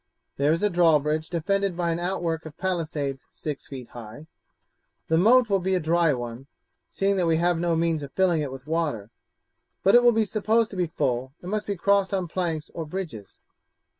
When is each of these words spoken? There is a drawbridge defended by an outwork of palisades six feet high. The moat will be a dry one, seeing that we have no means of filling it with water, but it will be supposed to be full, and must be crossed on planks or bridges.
There 0.37 0.51
is 0.51 0.63
a 0.63 0.69
drawbridge 0.71 1.29
defended 1.29 1.77
by 1.77 1.91
an 1.91 1.99
outwork 1.99 2.47
of 2.47 2.57
palisades 2.57 3.23
six 3.29 3.67
feet 3.67 3.89
high. 3.89 4.25
The 5.09 5.17
moat 5.19 5.47
will 5.47 5.59
be 5.59 5.75
a 5.75 5.79
dry 5.79 6.11
one, 6.11 6.47
seeing 6.89 7.17
that 7.17 7.27
we 7.27 7.37
have 7.37 7.59
no 7.59 7.75
means 7.75 8.01
of 8.01 8.11
filling 8.13 8.41
it 8.41 8.51
with 8.51 8.65
water, 8.65 9.11
but 9.83 9.93
it 9.93 10.01
will 10.01 10.11
be 10.11 10.25
supposed 10.25 10.71
to 10.71 10.75
be 10.75 10.87
full, 10.87 11.33
and 11.43 11.51
must 11.51 11.67
be 11.67 11.75
crossed 11.77 12.15
on 12.15 12.27
planks 12.27 12.71
or 12.73 12.83
bridges. 12.83 13.37